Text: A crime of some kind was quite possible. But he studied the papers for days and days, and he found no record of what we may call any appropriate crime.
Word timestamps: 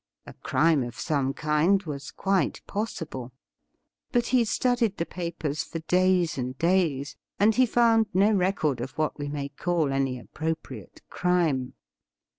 A 0.25 0.33
crime 0.33 0.81
of 0.81 0.99
some 0.99 1.31
kind 1.31 1.83
was 1.83 2.09
quite 2.09 2.65
possible. 2.65 3.31
But 4.11 4.25
he 4.25 4.43
studied 4.45 4.97
the 4.97 5.05
papers 5.05 5.61
for 5.61 5.77
days 5.81 6.39
and 6.39 6.57
days, 6.57 7.15
and 7.37 7.53
he 7.53 7.67
found 7.67 8.07
no 8.11 8.31
record 8.31 8.81
of 8.81 8.97
what 8.97 9.19
we 9.19 9.27
may 9.29 9.49
call 9.49 9.93
any 9.93 10.17
appropriate 10.17 11.03
crime. 11.11 11.75